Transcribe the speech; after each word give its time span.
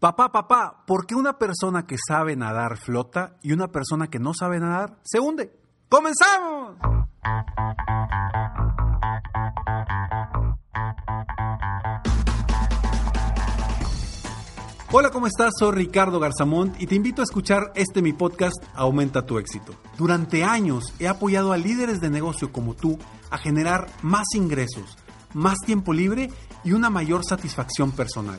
Papá, 0.00 0.30
papá, 0.30 0.84
¿por 0.86 1.06
qué 1.06 1.16
una 1.16 1.38
persona 1.38 1.84
que 1.84 1.96
sabe 1.98 2.36
nadar 2.36 2.76
flota 2.76 3.36
y 3.42 3.50
una 3.50 3.66
persona 3.66 4.06
que 4.06 4.20
no 4.20 4.32
sabe 4.32 4.60
nadar 4.60 4.96
se 5.02 5.18
hunde? 5.18 5.52
¡Comenzamos! 5.88 6.76
Hola, 14.92 15.10
¿cómo 15.10 15.26
estás? 15.26 15.50
Soy 15.58 15.72
Ricardo 15.72 16.20
Garzamont 16.20 16.80
y 16.80 16.86
te 16.86 16.94
invito 16.94 17.20
a 17.20 17.24
escuchar 17.24 17.72
este 17.74 18.00
mi 18.00 18.12
podcast 18.12 18.62
Aumenta 18.74 19.26
tu 19.26 19.40
éxito. 19.40 19.74
Durante 19.96 20.44
años 20.44 20.94
he 21.00 21.08
apoyado 21.08 21.52
a 21.52 21.56
líderes 21.56 22.00
de 22.00 22.08
negocio 22.08 22.52
como 22.52 22.74
tú 22.74 23.00
a 23.30 23.38
generar 23.38 23.88
más 24.02 24.28
ingresos, 24.36 24.96
más 25.34 25.58
tiempo 25.66 25.92
libre 25.92 26.30
y 26.62 26.70
una 26.70 26.88
mayor 26.88 27.24
satisfacción 27.24 27.90
personal. 27.90 28.38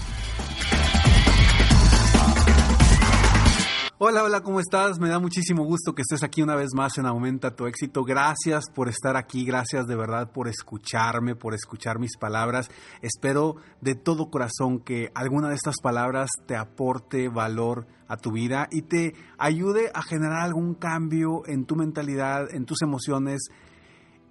Hola, 4.03 4.23
hola, 4.23 4.41
¿cómo 4.41 4.59
estás? 4.59 4.99
Me 4.99 5.09
da 5.09 5.19
muchísimo 5.19 5.63
gusto 5.63 5.93
que 5.93 6.01
estés 6.01 6.23
aquí 6.23 6.41
una 6.41 6.55
vez 6.55 6.69
más 6.73 6.97
en 6.97 7.05
Aumenta 7.05 7.55
tu 7.55 7.67
éxito. 7.67 8.03
Gracias 8.03 8.63
por 8.73 8.89
estar 8.89 9.15
aquí, 9.15 9.45
gracias 9.45 9.85
de 9.85 9.95
verdad 9.95 10.31
por 10.31 10.47
escucharme, 10.47 11.35
por 11.35 11.53
escuchar 11.53 11.99
mis 11.99 12.17
palabras. 12.17 12.71
Espero 13.03 13.57
de 13.79 13.93
todo 13.93 14.31
corazón 14.31 14.79
que 14.79 15.11
alguna 15.13 15.49
de 15.49 15.53
estas 15.53 15.75
palabras 15.83 16.31
te 16.47 16.55
aporte 16.55 17.29
valor 17.29 17.85
a 18.07 18.17
tu 18.17 18.31
vida 18.31 18.67
y 18.71 18.81
te 18.81 19.13
ayude 19.37 19.91
a 19.93 20.01
generar 20.01 20.39
algún 20.39 20.73
cambio 20.73 21.43
en 21.45 21.65
tu 21.65 21.75
mentalidad, 21.75 22.51
en 22.51 22.65
tus 22.65 22.81
emociones 22.81 23.49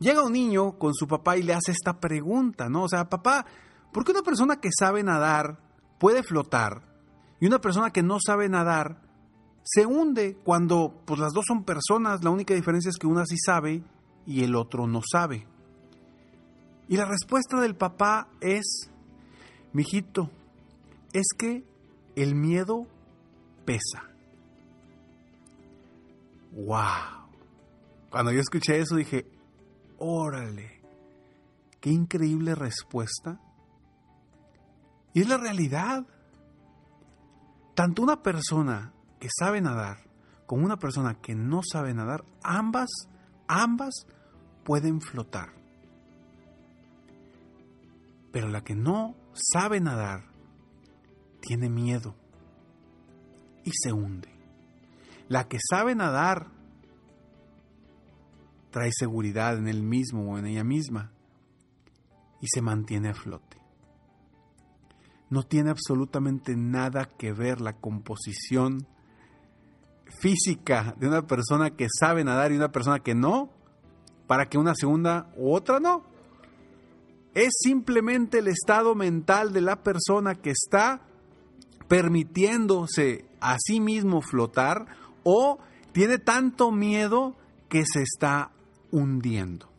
Llega 0.00 0.24
un 0.24 0.32
niño 0.32 0.78
con 0.78 0.94
su 0.94 1.06
papá 1.06 1.36
y 1.36 1.42
le 1.42 1.52
hace 1.52 1.72
esta 1.72 2.00
pregunta, 2.00 2.70
¿no? 2.70 2.84
O 2.84 2.88
sea, 2.88 3.10
papá, 3.10 3.44
¿por 3.92 4.02
qué 4.04 4.12
una 4.12 4.22
persona 4.22 4.56
que 4.56 4.70
sabe 4.76 5.02
nadar 5.02 5.60
puede 5.98 6.22
flotar 6.22 6.82
y 7.38 7.46
una 7.46 7.60
persona 7.60 7.90
que 7.90 8.02
no 8.02 8.16
sabe 8.18 8.48
nadar 8.48 9.02
se 9.62 9.84
hunde 9.84 10.38
cuando 10.42 11.02
pues 11.04 11.20
las 11.20 11.34
dos 11.34 11.44
son 11.46 11.64
personas, 11.64 12.24
la 12.24 12.30
única 12.30 12.54
diferencia 12.54 12.88
es 12.88 12.96
que 12.96 13.06
una 13.06 13.26
sí 13.26 13.36
sabe 13.36 13.84
y 14.26 14.42
el 14.42 14.56
otro 14.56 14.86
no 14.86 15.02
sabe? 15.02 15.46
Y 16.88 16.96
la 16.96 17.04
respuesta 17.04 17.60
del 17.60 17.76
papá 17.76 18.30
es, 18.40 18.90
mijito, 19.74 20.30
es 21.12 21.26
que 21.36 21.62
el 22.16 22.34
miedo 22.34 22.86
pesa. 23.66 24.02
¡Wow! 26.52 27.28
Cuando 28.10 28.32
yo 28.32 28.40
escuché 28.40 28.78
eso 28.78 28.96
dije, 28.96 29.26
órale, 30.00 30.80
qué 31.80 31.90
increíble 31.90 32.54
respuesta. 32.56 33.40
Y 35.12 35.20
es 35.20 35.28
la 35.28 35.36
realidad. 35.36 36.04
Tanto 37.74 38.02
una 38.02 38.22
persona 38.22 38.92
que 39.18 39.28
sabe 39.38 39.60
nadar 39.60 40.10
como 40.50 40.64
una 40.64 40.78
persona 40.78 41.14
que 41.14 41.36
no 41.36 41.60
sabe 41.62 41.94
nadar, 41.94 42.24
ambas, 42.42 42.88
ambas 43.46 44.04
pueden 44.64 45.00
flotar. 45.00 45.52
Pero 48.32 48.48
la 48.48 48.64
que 48.64 48.74
no 48.74 49.14
sabe 49.32 49.80
nadar 49.80 50.24
tiene 51.40 51.68
miedo 51.68 52.16
y 53.62 53.70
se 53.72 53.92
hunde. 53.92 54.28
La 55.28 55.46
que 55.46 55.58
sabe 55.70 55.94
nadar 55.94 56.48
trae 58.70 58.90
seguridad 58.92 59.56
en 59.56 59.68
él 59.68 59.82
mismo 59.82 60.32
o 60.32 60.38
en 60.38 60.46
ella 60.46 60.64
misma 60.64 61.12
y 62.40 62.46
se 62.48 62.62
mantiene 62.62 63.10
a 63.10 63.14
flote. 63.14 63.58
No 65.28 65.42
tiene 65.44 65.70
absolutamente 65.70 66.56
nada 66.56 67.04
que 67.04 67.32
ver 67.32 67.60
la 67.60 67.74
composición 67.74 68.86
física 70.20 70.94
de 70.98 71.06
una 71.06 71.26
persona 71.26 71.70
que 71.70 71.86
sabe 71.88 72.24
nadar 72.24 72.52
y 72.52 72.56
una 72.56 72.72
persona 72.72 73.00
que 73.00 73.14
no, 73.14 73.50
para 74.26 74.46
que 74.46 74.58
una 74.58 74.74
segunda 74.74 75.32
u 75.36 75.54
otra 75.54 75.78
no. 75.78 76.04
Es 77.34 77.50
simplemente 77.60 78.38
el 78.38 78.48
estado 78.48 78.94
mental 78.94 79.52
de 79.52 79.60
la 79.60 79.82
persona 79.82 80.34
que 80.34 80.50
está 80.50 81.02
permitiéndose 81.86 83.24
a 83.40 83.56
sí 83.58 83.80
mismo 83.80 84.20
flotar 84.20 84.86
o 85.22 85.58
tiene 85.92 86.18
tanto 86.18 86.72
miedo 86.72 87.36
que 87.68 87.84
se 87.86 88.02
está 88.02 88.50
hundiendo. 88.92 89.70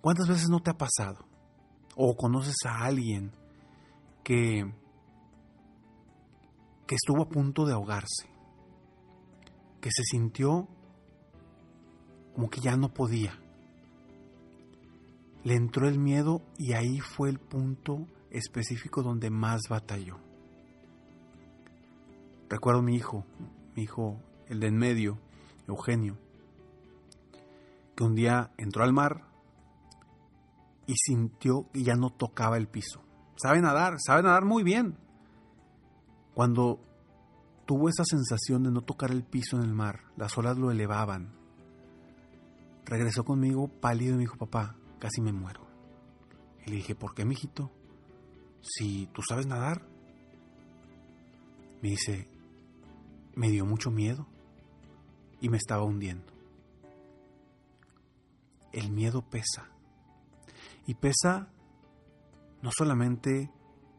¿Cuántas 0.00 0.28
veces 0.28 0.48
no 0.48 0.60
te 0.60 0.70
ha 0.70 0.78
pasado? 0.78 1.26
O 1.96 2.16
conoces 2.16 2.56
a 2.64 2.84
alguien 2.84 3.32
que, 4.24 4.72
que 6.86 6.94
estuvo 6.94 7.22
a 7.22 7.28
punto 7.28 7.66
de 7.66 7.74
ahogarse, 7.74 8.28
que 9.80 9.90
se 9.90 10.02
sintió 10.04 10.68
como 12.34 12.48
que 12.48 12.60
ya 12.60 12.76
no 12.76 12.94
podía. 12.94 13.38
Le 15.44 15.54
entró 15.54 15.88
el 15.88 15.98
miedo 15.98 16.42
y 16.56 16.72
ahí 16.72 17.00
fue 17.00 17.28
el 17.28 17.38
punto 17.38 18.06
específico 18.30 19.02
donde 19.02 19.30
más 19.30 19.62
batalló. 19.68 20.18
Recuerdo 22.48 22.82
mi 22.82 22.96
hijo, 22.96 23.24
mi 23.74 23.82
hijo, 23.82 24.20
el 24.48 24.60
de 24.60 24.68
en 24.68 24.76
medio, 24.76 25.18
Eugenio 25.68 26.29
un 28.04 28.14
día 28.14 28.52
entró 28.56 28.82
al 28.84 28.92
mar 28.92 29.24
y 30.86 30.94
sintió 30.96 31.70
que 31.72 31.82
ya 31.82 31.94
no 31.94 32.10
tocaba 32.10 32.56
el 32.56 32.68
piso. 32.68 33.02
Sabe 33.36 33.60
nadar, 33.60 33.96
sabe 33.98 34.22
nadar 34.22 34.44
muy 34.44 34.62
bien. 34.62 34.98
Cuando 36.34 36.80
tuvo 37.66 37.88
esa 37.88 38.04
sensación 38.04 38.62
de 38.62 38.70
no 38.70 38.82
tocar 38.82 39.10
el 39.10 39.22
piso 39.22 39.56
en 39.56 39.62
el 39.62 39.74
mar, 39.74 40.00
las 40.16 40.36
olas 40.36 40.56
lo 40.58 40.70
elevaban. 40.70 41.32
Regresó 42.84 43.24
conmigo 43.24 43.68
pálido 43.68 44.14
y 44.14 44.16
me 44.16 44.20
dijo, 44.22 44.36
papá, 44.36 44.76
casi 44.98 45.20
me 45.20 45.32
muero. 45.32 45.66
Y 46.66 46.70
le 46.70 46.76
dije, 46.76 46.94
¿por 46.94 47.14
qué, 47.14 47.24
mijito? 47.24 47.70
Si 48.62 49.06
tú 49.12 49.22
sabes 49.22 49.46
nadar. 49.46 49.86
Me 51.82 51.90
dice, 51.90 52.28
me 53.34 53.48
dio 53.48 53.64
mucho 53.64 53.90
miedo 53.90 54.26
y 55.40 55.48
me 55.48 55.56
estaba 55.56 55.82
hundiendo 55.82 56.39
el 58.72 58.90
miedo 58.90 59.22
pesa. 59.22 59.68
Y 60.86 60.94
pesa 60.94 61.48
no 62.62 62.70
solamente 62.76 63.50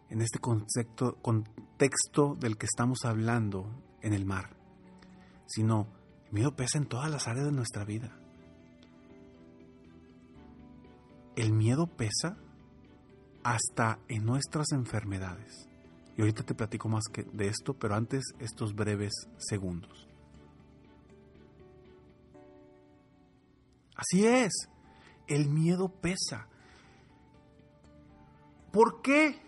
en 0.09 0.21
este 0.21 0.39
contexto, 0.39 1.15
contexto 1.21 2.35
del 2.35 2.57
que 2.57 2.65
estamos 2.65 3.06
hablando 3.06 3.65
en 4.01 4.13
el 4.13 4.25
mar, 4.25 4.56
sino 5.47 5.88
El 6.27 6.33
miedo 6.33 6.56
pesa 6.56 6.77
en 6.77 6.85
todas 6.85 7.09
las 7.09 7.27
áreas 7.27 7.45
de 7.45 7.51
nuestra 7.51 7.83
vida. 7.83 8.18
El 11.35 11.53
miedo 11.53 11.88
pesa 11.88 12.38
hasta 13.44 14.00
en 14.07 14.25
nuestras 14.25 14.71
enfermedades. 14.71 15.68
Y 16.18 16.21
ahorita 16.21 16.44
te 16.44 16.53
platico 16.53 16.89
más 16.89 17.06
que 17.12 17.23
de 17.23 17.47
esto, 17.47 17.73
pero 17.73 17.95
antes 17.95 18.23
estos 18.39 18.75
breves 18.75 19.13
segundos. 19.38 20.11
Así 24.01 24.25
es, 24.25 24.68
el 25.27 25.48
miedo 25.48 25.89
pesa. 25.89 26.48
¿Por 28.71 29.03
qué? 29.03 29.39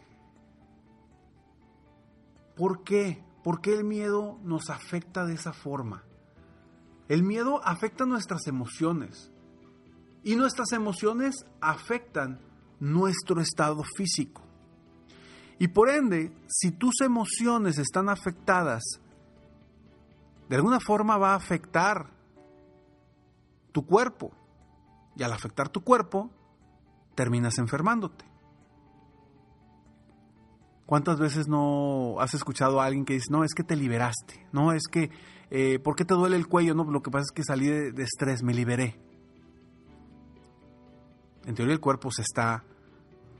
¿Por 2.55 2.83
qué? 2.83 3.23
¿Por 3.43 3.61
qué 3.61 3.73
el 3.73 3.83
miedo 3.83 4.37
nos 4.43 4.69
afecta 4.69 5.25
de 5.25 5.33
esa 5.33 5.53
forma? 5.53 6.03
El 7.09 7.23
miedo 7.23 7.61
afecta 7.65 8.05
nuestras 8.05 8.45
emociones 8.45 9.31
y 10.23 10.35
nuestras 10.35 10.71
emociones 10.71 11.47
afectan 11.59 12.39
nuestro 12.79 13.41
estado 13.41 13.81
físico. 13.97 14.43
Y 15.57 15.69
por 15.69 15.89
ende, 15.89 16.31
si 16.47 16.69
tus 16.69 17.01
emociones 17.01 17.79
están 17.79 18.07
afectadas, 18.07 18.83
de 20.47 20.55
alguna 20.55 20.79
forma 20.79 21.17
va 21.17 21.33
a 21.33 21.37
afectar 21.37 22.11
tu 23.71 23.83
cuerpo. 23.83 24.31
Y 25.15 25.23
al 25.23 25.31
afectar 25.31 25.69
tu 25.69 25.83
cuerpo, 25.83 26.29
terminas 27.15 27.57
enfermándote. 27.57 28.25
¿Cuántas 30.85 31.17
veces 31.17 31.47
no 31.47 32.19
has 32.19 32.33
escuchado 32.33 32.81
a 32.81 32.85
alguien 32.85 33.05
que 33.05 33.13
dice, 33.13 33.31
no, 33.31 33.43
es 33.43 33.53
que 33.53 33.63
te 33.63 33.75
liberaste? 33.75 34.47
No, 34.51 34.73
es 34.73 34.83
que, 34.91 35.09
eh, 35.49 35.79
¿por 35.79 35.95
qué 35.95 36.03
te 36.03 36.13
duele 36.13 36.35
el 36.35 36.47
cuello? 36.47 36.75
No, 36.75 36.83
lo 36.83 37.01
que 37.01 37.09
pasa 37.09 37.23
es 37.23 37.31
que 37.31 37.43
salí 37.43 37.67
de, 37.67 38.03
estrés, 38.03 38.43
me 38.43 38.53
liberé. 38.53 38.99
En 41.45 41.55
teoría 41.55 41.73
el 41.73 41.79
cuerpo 41.79 42.11
se 42.11 42.21
está 42.21 42.63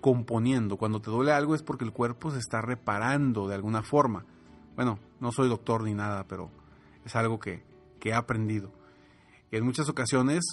componiendo. 0.02 0.78
Cuando 0.78 1.02
te 1.02 1.12
duele 1.12 1.31
algo 1.31 1.56
es 1.56 1.64
porque 1.64 1.86
el 1.86 1.92
cuerpo 1.92 2.31
se 2.31 2.40
está 2.40 2.62
reparando 2.62 3.48
de 3.48 3.56
alguna 3.56 3.84
forma. 3.84 4.26
Bueno, 4.76 4.98
no 5.19 5.31
soy 5.31 5.50
doctor 5.50 5.84
ni 5.84 5.94
nada, 5.94 6.26
pero 6.28 6.50
es 7.06 7.16
algo 7.16 7.40
que, 7.40 7.64
he 8.02 8.14
aprendido. 8.14 8.72
En 9.52 9.64
muchas 9.64 9.88
ocasiones, 9.88 10.44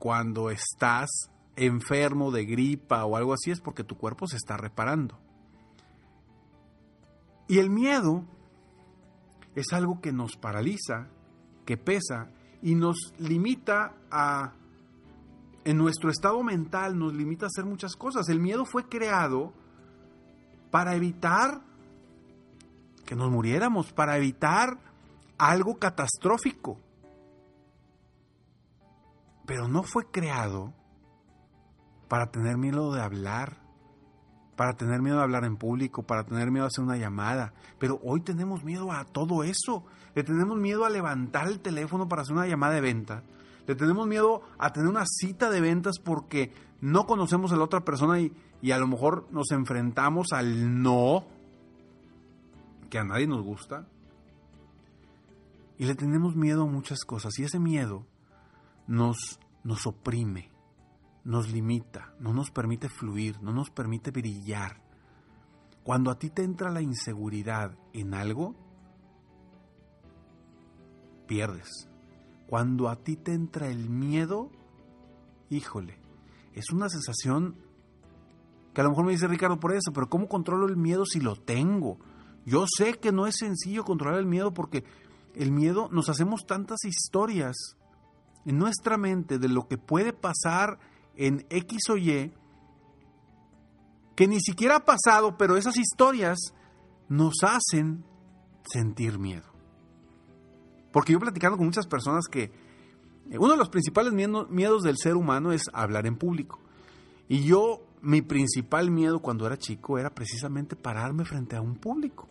cuando 0.00 0.50
estás 0.50 1.30
enfermo 1.56 2.32
de 2.32 2.46
gripa 2.46 3.04
o 3.04 3.16
algo 3.16 3.34
así, 3.34 3.50
es 3.50 3.60
porque 3.60 3.84
tu 3.84 3.96
cuerpo 3.96 4.26
se 4.26 4.36
está 4.36 4.56
reparando. 4.56 5.20
Y 7.46 7.58
el 7.58 7.68
miedo 7.68 8.24
es 9.54 9.72
algo 9.72 10.00
que 10.00 10.10
nos 10.10 10.36
paraliza, 10.36 11.08
que 11.66 11.76
pesa 11.76 12.30
y 12.62 12.74
nos 12.74 13.12
limita 13.18 13.94
a 14.10 14.54
en 15.64 15.76
nuestro 15.76 16.10
estado 16.10 16.42
mental 16.42 16.98
nos 16.98 17.12
limita 17.12 17.44
a 17.44 17.48
hacer 17.48 17.66
muchas 17.66 17.94
cosas. 17.94 18.28
El 18.30 18.40
miedo 18.40 18.64
fue 18.64 18.88
creado 18.88 19.52
para 20.70 20.96
evitar 20.96 21.60
que 23.04 23.14
nos 23.14 23.30
muriéramos, 23.30 23.92
para 23.92 24.16
evitar 24.16 24.78
algo 25.36 25.76
catastrófico. 25.78 26.78
Pero 29.50 29.66
no 29.66 29.82
fue 29.82 30.06
creado 30.06 30.72
para 32.06 32.30
tener 32.30 32.56
miedo 32.56 32.92
de 32.92 33.02
hablar, 33.02 33.56
para 34.54 34.74
tener 34.74 35.02
miedo 35.02 35.16
de 35.16 35.24
hablar 35.24 35.44
en 35.44 35.56
público, 35.56 36.04
para 36.04 36.22
tener 36.22 36.52
miedo 36.52 36.66
de 36.66 36.68
hacer 36.68 36.84
una 36.84 36.96
llamada. 36.96 37.52
Pero 37.80 37.98
hoy 38.04 38.20
tenemos 38.20 38.62
miedo 38.62 38.92
a 38.92 39.04
todo 39.04 39.42
eso. 39.42 39.84
Le 40.14 40.22
tenemos 40.22 40.56
miedo 40.56 40.84
a 40.84 40.88
levantar 40.88 41.48
el 41.48 41.58
teléfono 41.58 42.06
para 42.06 42.22
hacer 42.22 42.36
una 42.36 42.46
llamada 42.46 42.74
de 42.74 42.80
venta. 42.80 43.24
Le 43.66 43.74
tenemos 43.74 44.06
miedo 44.06 44.42
a 44.56 44.72
tener 44.72 44.88
una 44.88 45.02
cita 45.04 45.50
de 45.50 45.60
ventas 45.60 45.98
porque 45.98 46.52
no 46.80 47.08
conocemos 47.08 47.50
a 47.50 47.56
la 47.56 47.64
otra 47.64 47.84
persona 47.84 48.20
y, 48.20 48.32
y 48.62 48.70
a 48.70 48.78
lo 48.78 48.86
mejor 48.86 49.26
nos 49.32 49.50
enfrentamos 49.50 50.28
al 50.32 50.80
no, 50.80 51.24
que 52.88 53.00
a 53.00 53.04
nadie 53.04 53.26
nos 53.26 53.42
gusta. 53.42 53.88
Y 55.76 55.86
le 55.86 55.96
tenemos 55.96 56.36
miedo 56.36 56.62
a 56.62 56.66
muchas 56.66 57.00
cosas 57.00 57.36
y 57.40 57.42
ese 57.42 57.58
miedo 57.58 58.06
nos, 58.90 59.38
nos 59.62 59.86
oprime, 59.86 60.50
nos 61.22 61.48
limita, 61.52 62.12
no 62.18 62.34
nos 62.34 62.50
permite 62.50 62.88
fluir, 62.88 63.40
no 63.40 63.52
nos 63.52 63.70
permite 63.70 64.10
brillar. 64.10 64.82
Cuando 65.84 66.10
a 66.10 66.18
ti 66.18 66.28
te 66.28 66.42
entra 66.42 66.72
la 66.72 66.82
inseguridad 66.82 67.78
en 67.92 68.14
algo, 68.14 68.56
pierdes. 71.28 71.88
Cuando 72.48 72.88
a 72.88 72.96
ti 72.96 73.14
te 73.14 73.32
entra 73.32 73.68
el 73.68 73.88
miedo, 73.88 74.50
híjole, 75.50 75.96
es 76.52 76.70
una 76.72 76.88
sensación 76.88 77.54
que 78.74 78.80
a 78.80 78.84
lo 78.84 78.90
mejor 78.90 79.04
me 79.04 79.12
dice 79.12 79.28
Ricardo 79.28 79.60
por 79.60 79.72
eso, 79.72 79.92
pero 79.94 80.08
¿cómo 80.08 80.28
controlo 80.28 80.66
el 80.66 80.76
miedo 80.76 81.06
si 81.06 81.20
lo 81.20 81.36
tengo? 81.36 81.98
Yo 82.44 82.64
sé 82.66 82.94
que 82.94 83.12
no 83.12 83.28
es 83.28 83.36
sencillo 83.38 83.84
controlar 83.84 84.18
el 84.18 84.26
miedo 84.26 84.52
porque 84.52 84.82
el 85.36 85.52
miedo 85.52 85.88
nos 85.92 86.08
hacemos 86.08 86.44
tantas 86.44 86.84
historias 86.84 87.76
en 88.44 88.58
nuestra 88.58 88.96
mente 88.96 89.38
de 89.38 89.48
lo 89.48 89.68
que 89.68 89.78
puede 89.78 90.12
pasar 90.12 90.78
en 91.16 91.46
X 91.50 91.90
o 91.90 91.96
Y 91.96 92.32
que 94.16 94.28
ni 94.28 94.40
siquiera 94.40 94.76
ha 94.76 94.84
pasado, 94.84 95.36
pero 95.38 95.56
esas 95.56 95.76
historias 95.76 96.38
nos 97.08 97.34
hacen 97.42 98.04
sentir 98.70 99.18
miedo. 99.18 99.50
Porque 100.92 101.12
yo 101.12 101.18
he 101.18 101.22
platicado 101.22 101.56
con 101.56 101.66
muchas 101.66 101.86
personas 101.86 102.26
que 102.30 102.44
eh, 103.30 103.38
uno 103.38 103.52
de 103.52 103.56
los 103.56 103.68
principales 103.68 104.12
miedos 104.12 104.82
del 104.82 104.96
ser 104.98 105.16
humano 105.16 105.52
es 105.52 105.62
hablar 105.72 106.06
en 106.06 106.16
público. 106.16 106.60
Y 107.28 107.44
yo, 107.44 107.86
mi 108.02 108.22
principal 108.22 108.90
miedo 108.90 109.20
cuando 109.20 109.46
era 109.46 109.56
chico 109.56 109.98
era 109.98 110.10
precisamente 110.10 110.76
pararme 110.76 111.24
frente 111.24 111.56
a 111.56 111.60
un 111.60 111.76
público. 111.76 112.28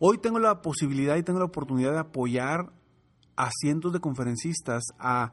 Hoy 0.00 0.18
tengo 0.18 0.38
la 0.38 0.60
posibilidad 0.60 1.16
y 1.16 1.22
tengo 1.22 1.38
la 1.38 1.46
oportunidad 1.46 1.92
de 1.92 1.98
apoyar 2.00 2.72
a 3.38 3.50
cientos 3.52 3.92
de 3.92 4.00
conferencistas 4.00 4.82
a, 4.98 5.30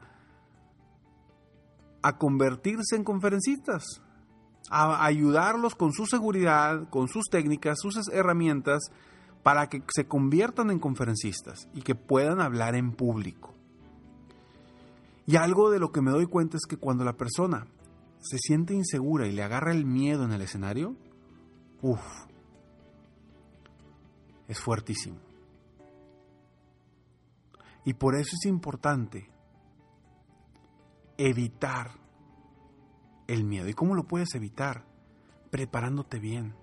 a 2.02 2.18
convertirse 2.18 2.94
en 2.94 3.02
conferencistas, 3.02 4.00
a 4.70 5.04
ayudarlos 5.04 5.74
con 5.74 5.92
su 5.92 6.06
seguridad, 6.06 6.88
con 6.88 7.08
sus 7.08 7.24
técnicas, 7.28 7.78
sus 7.80 8.08
herramientas, 8.12 8.92
para 9.42 9.68
que 9.68 9.82
se 9.92 10.06
conviertan 10.06 10.70
en 10.70 10.78
conferencistas 10.78 11.68
y 11.74 11.82
que 11.82 11.96
puedan 11.96 12.40
hablar 12.40 12.76
en 12.76 12.92
público. 12.92 13.54
Y 15.26 15.34
algo 15.34 15.72
de 15.72 15.80
lo 15.80 15.90
que 15.90 16.00
me 16.00 16.12
doy 16.12 16.26
cuenta 16.26 16.56
es 16.56 16.66
que 16.68 16.76
cuando 16.76 17.02
la 17.02 17.16
persona 17.16 17.66
se 18.20 18.38
siente 18.38 18.72
insegura 18.72 19.26
y 19.26 19.32
le 19.32 19.42
agarra 19.42 19.72
el 19.72 19.84
miedo 19.84 20.24
en 20.24 20.32
el 20.32 20.42
escenario, 20.42 20.94
uff, 21.82 22.00
es 24.46 24.60
fuertísimo. 24.60 25.25
Y 27.86 27.94
por 27.94 28.16
eso 28.16 28.36
es 28.38 28.44
importante 28.44 29.30
evitar 31.16 31.92
el 33.26 33.44
miedo. 33.44 33.68
¿Y 33.68 33.72
cómo 33.72 33.94
lo 33.94 34.04
puedes 34.04 34.34
evitar? 34.34 34.84
Preparándote 35.50 36.18
bien 36.18 36.54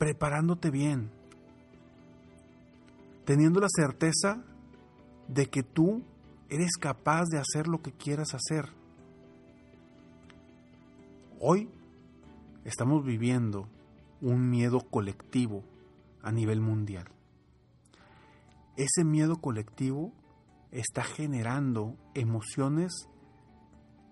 preparándote 0.00 0.70
bien, 0.70 1.10
teniendo 3.26 3.60
la 3.60 3.68
certeza 3.68 4.42
de 5.28 5.44
que 5.44 5.62
tú 5.62 6.02
eres 6.48 6.78
capaz 6.80 7.26
de 7.26 7.38
hacer 7.38 7.68
lo 7.68 7.82
que 7.82 7.92
quieras 7.92 8.32
hacer. 8.32 8.70
Hoy 11.38 11.68
estamos 12.64 13.04
viviendo 13.04 13.68
un 14.22 14.48
miedo 14.48 14.80
colectivo 14.90 15.64
a 16.22 16.32
nivel 16.32 16.62
mundial. 16.62 17.04
Ese 18.76 19.04
miedo 19.04 19.36
colectivo 19.36 20.12
está 20.70 21.02
generando 21.02 21.96
emociones 22.14 22.92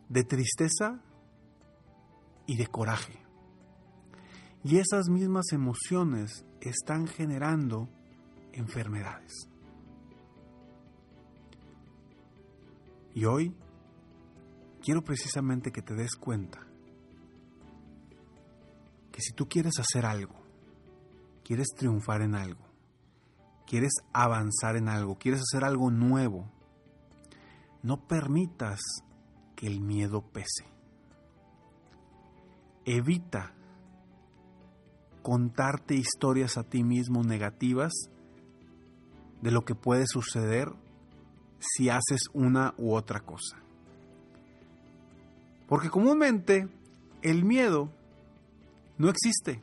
de 0.08 0.24
tristeza 0.24 1.02
y 2.46 2.56
de 2.56 2.66
coraje. 2.66 3.18
Y 4.64 4.78
esas 4.78 5.08
mismas 5.08 5.52
emociones 5.52 6.44
están 6.60 7.06
generando 7.06 7.88
enfermedades. 8.52 9.32
Y 13.14 13.24
hoy 13.24 13.54
quiero 14.82 15.02
precisamente 15.02 15.70
que 15.70 15.82
te 15.82 15.94
des 15.94 16.14
cuenta 16.16 16.66
que 19.12 19.20
si 19.20 19.32
tú 19.32 19.48
quieres 19.48 19.78
hacer 19.78 20.06
algo, 20.06 20.40
quieres 21.44 21.68
triunfar 21.76 22.22
en 22.22 22.34
algo, 22.34 22.67
quieres 23.68 23.92
avanzar 24.14 24.76
en 24.76 24.88
algo, 24.88 25.18
quieres 25.18 25.42
hacer 25.42 25.62
algo 25.62 25.90
nuevo, 25.90 26.50
no 27.82 28.08
permitas 28.08 28.80
que 29.54 29.66
el 29.66 29.80
miedo 29.80 30.22
pese. 30.22 30.64
Evita 32.86 33.52
contarte 35.22 35.94
historias 35.94 36.56
a 36.56 36.62
ti 36.62 36.82
mismo 36.82 37.22
negativas 37.22 37.92
de 39.42 39.50
lo 39.50 39.66
que 39.66 39.74
puede 39.74 40.06
suceder 40.06 40.72
si 41.58 41.90
haces 41.90 42.22
una 42.32 42.72
u 42.78 42.94
otra 42.94 43.20
cosa. 43.20 43.58
Porque 45.68 45.90
comúnmente 45.90 46.68
el 47.20 47.44
miedo 47.44 47.90
no 48.96 49.10
existe. 49.10 49.60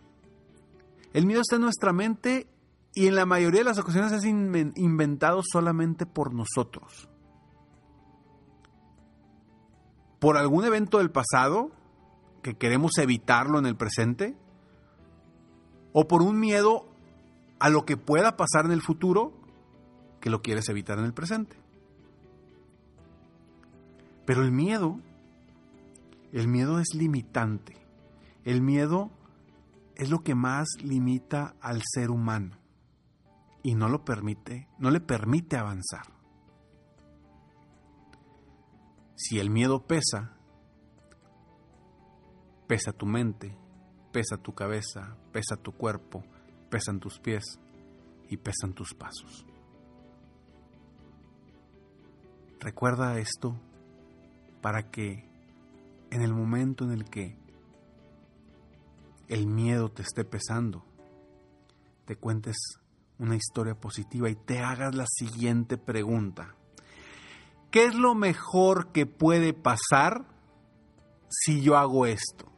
El 1.14 1.26
miedo 1.26 1.42
está 1.42 1.56
en 1.56 1.64
nuestra 1.64 1.92
mente 1.92 2.48
y 2.96 3.08
en 3.08 3.16
la 3.16 3.25
mayoría 3.25 3.60
de 3.60 3.66
las 3.66 3.78
ocasiones 3.78 4.14
es 4.14 4.24
inventado 4.24 5.42
solamente 5.44 6.06
por 6.06 6.34
nosotros. 6.34 7.10
Por 10.20 10.38
algún 10.38 10.64
evento 10.64 11.00
del 11.00 11.12
pasado 11.12 11.72
que 12.42 12.56
queremos 12.56 12.98
evitarlo 12.98 13.60
en 13.60 13.66
el 13.66 13.75
presente, 13.75 14.38
o 15.92 16.08
por 16.08 16.22
un 16.22 16.40
miedo 16.40 16.86
a 17.60 17.70
lo 17.70 17.86
que 17.86 17.98
pueda 17.98 18.38
pasar 18.38 18.66
en 18.66 18.72
el 18.72 18.82
futuro 18.82 19.34
que 20.22 20.30
lo 20.30 20.42
quieres 20.42 20.70
evitar 20.70 20.98
en 20.98 21.06
el 21.06 21.14
presente. 21.14 21.58
Pero 24.25 24.42
el 24.42 24.52
miedo, 24.52 25.00
el 26.32 26.48
miedo 26.48 26.80
es 26.80 26.96
limitante. 26.96 27.75
El 28.46 28.62
miedo 28.62 29.12
es 29.96 30.10
lo 30.10 30.24
que 30.24 30.34
más 30.34 30.68
limita 30.82 31.56
al 31.60 31.82
ser 31.84 32.10
humano 32.10 32.65
y 33.66 33.74
no 33.74 33.90
lo 33.90 34.06
permite, 34.06 34.68
no 34.78 34.92
le 34.92 35.00
permite 35.00 35.58
avanzar. 35.58 36.06
Si 39.16 39.40
el 39.40 39.50
miedo 39.50 39.88
pesa, 39.88 40.38
pesa 42.68 42.94
tu 42.94 43.08
mente, 43.08 43.58
pesa 44.12 44.38
tu 44.38 44.54
cabeza, 44.54 45.18
pesa 45.32 45.58
tu 45.58 45.72
cuerpo, 45.72 46.24
pesan 46.70 47.00
tus 47.00 47.18
pies 47.18 47.60
y 48.30 48.38
pesan 48.38 48.74
tus 48.76 48.94
pasos. 48.94 49.48
Recuerda 52.60 53.18
esto 53.18 53.60
para 54.62 54.92
que 54.92 55.28
en 56.12 56.22
el 56.22 56.36
momento 56.36 56.84
en 56.84 56.92
el 56.92 57.06
que 57.06 57.36
el 59.28 59.48
miedo 59.48 59.90
te 59.90 60.04
esté 60.04 60.24
pesando, 60.24 60.86
te 62.06 62.16
cuentes 62.16 62.58
una 63.20 63.36
historia 63.36 63.76
positiva 63.76 64.30
y 64.30 64.36
te 64.36 64.60
hagas 64.60 64.96
la 64.96 65.06
siguiente 65.08 65.78
pregunta. 65.78 66.56
¿Qué 67.72 67.86
es 67.86 67.96
lo 67.96 68.16
mejor 68.16 68.92
que 68.92 69.06
puede 69.06 69.54
pasar 69.54 70.26
si 71.30 71.62
yo 71.62 71.78
hago 71.78 72.06
esto? 72.06 72.52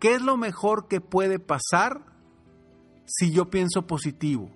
¿Qué 0.00 0.14
es 0.14 0.22
lo 0.22 0.36
mejor 0.36 0.88
que 0.88 1.00
puede 1.00 1.38
pasar 1.38 2.04
si 3.04 3.32
yo 3.32 3.50
pienso 3.50 3.86
positivo? 3.86 4.50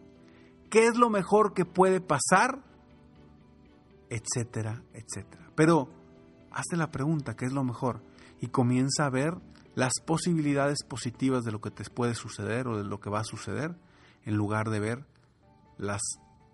¿Qué 0.70 0.86
es 0.86 0.96
lo 0.96 1.10
mejor 1.10 1.52
que 1.52 1.64
puede 1.64 2.00
pasar? 2.00 2.62
Etcétera, 4.08 4.82
etcétera. 4.94 5.50
Pero 5.54 5.88
hazte 6.50 6.76
la 6.76 6.90
pregunta, 6.90 7.36
¿qué 7.36 7.46
es 7.46 7.52
lo 7.52 7.64
mejor? 7.64 8.02
Y 8.40 8.48
comienza 8.48 9.06
a 9.06 9.10
ver 9.10 9.34
las 9.74 9.92
posibilidades 10.04 10.84
positivas 10.84 11.44
de 11.44 11.52
lo 11.52 11.60
que 11.60 11.70
te 11.70 11.84
puede 11.90 12.14
suceder 12.14 12.68
o 12.68 12.78
de 12.78 12.84
lo 12.84 13.00
que 13.00 13.10
va 13.10 13.20
a 13.20 13.24
suceder, 13.24 13.76
en 14.24 14.36
lugar 14.36 14.70
de 14.70 14.80
ver 14.80 15.11
las 15.78 16.00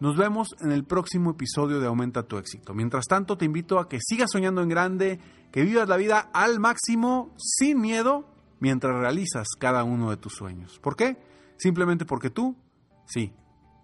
Nos 0.00 0.16
vemos 0.16 0.56
en 0.60 0.72
el 0.72 0.84
próximo 0.84 1.32
episodio 1.32 1.78
de 1.78 1.86
Aumenta 1.86 2.22
tu 2.22 2.38
éxito. 2.38 2.72
Mientras 2.72 3.04
tanto, 3.04 3.36
te 3.36 3.44
invito 3.44 3.78
a 3.78 3.86
que 3.86 3.98
sigas 4.00 4.30
soñando 4.32 4.62
en 4.62 4.70
grande, 4.70 5.20
que 5.52 5.62
vivas 5.62 5.88
la 5.90 5.98
vida 5.98 6.30
al 6.32 6.58
máximo, 6.58 7.34
sin 7.36 7.82
miedo, 7.82 8.26
mientras 8.60 8.98
realizas 8.98 9.46
cada 9.58 9.84
uno 9.84 10.08
de 10.08 10.16
tus 10.16 10.32
sueños. 10.32 10.78
¿Por 10.78 10.96
qué? 10.96 11.18
Simplemente 11.58 12.06
porque 12.06 12.30
tú, 12.30 12.56
sí, 13.04 13.34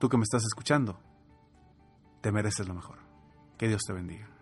tú 0.01 0.09
que 0.09 0.17
me 0.17 0.23
estás 0.23 0.43
escuchando, 0.45 0.99
te 2.23 2.33
mereces 2.33 2.67
lo 2.67 2.75
mejor. 2.75 2.99
Que 3.59 3.69
Dios 3.69 3.83
te 3.87 3.93
bendiga. 3.93 4.36